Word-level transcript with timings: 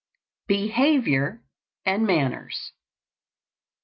BEHAVIOR 0.47 1.43
AND 1.85 2.07
MANNERS. 2.07 2.71